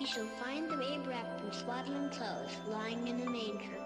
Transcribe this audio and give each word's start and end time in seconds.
Ye 0.00 0.06
shall 0.06 0.24
find 0.42 0.70
the 0.70 0.78
babe 0.78 1.06
wrapped 1.06 1.44
in 1.44 1.52
swaddling 1.52 2.08
clothes, 2.08 2.56
lying 2.70 3.06
in 3.06 3.20
a 3.20 3.30
manger. 3.30 3.76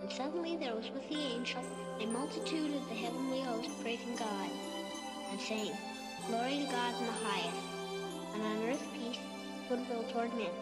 And 0.00 0.12
suddenly 0.12 0.56
there 0.56 0.76
was 0.76 0.88
with 0.92 1.08
the 1.08 1.18
angel 1.18 1.60
a 2.00 2.06
multitude 2.06 2.72
of 2.72 2.88
the 2.88 2.94
heavenly 2.94 3.40
host 3.40 3.68
praising 3.82 4.14
God, 4.14 4.48
and 5.32 5.40
saying, 5.40 5.72
Glory 6.28 6.64
to 6.64 6.70
God 6.70 6.94
in 7.00 7.06
the 7.06 7.12
highest, 7.12 7.66
and 8.34 8.42
on 8.44 8.62
earth 8.68 8.86
peace, 8.94 9.18
goodwill 9.68 10.04
toward 10.12 10.32
men. 10.34 10.54